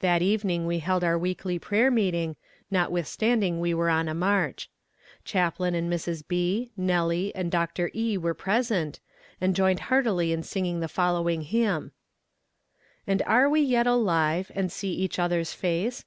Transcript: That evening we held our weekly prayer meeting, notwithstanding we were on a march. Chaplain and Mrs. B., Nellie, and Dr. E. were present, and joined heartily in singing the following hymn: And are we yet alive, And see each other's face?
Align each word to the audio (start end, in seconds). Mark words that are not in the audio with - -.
That 0.00 0.20
evening 0.20 0.66
we 0.66 0.80
held 0.80 1.02
our 1.02 1.16
weekly 1.18 1.58
prayer 1.58 1.90
meeting, 1.90 2.36
notwithstanding 2.70 3.58
we 3.58 3.72
were 3.72 3.88
on 3.88 4.06
a 4.06 4.12
march. 4.12 4.68
Chaplain 5.24 5.74
and 5.74 5.90
Mrs. 5.90 6.22
B., 6.28 6.72
Nellie, 6.76 7.34
and 7.34 7.50
Dr. 7.50 7.90
E. 7.94 8.18
were 8.18 8.34
present, 8.34 9.00
and 9.40 9.56
joined 9.56 9.80
heartily 9.88 10.30
in 10.30 10.42
singing 10.42 10.80
the 10.80 10.88
following 10.88 11.40
hymn: 11.40 11.92
And 13.06 13.22
are 13.22 13.48
we 13.48 13.62
yet 13.62 13.86
alive, 13.86 14.52
And 14.54 14.70
see 14.70 14.92
each 14.92 15.18
other's 15.18 15.54
face? 15.54 16.04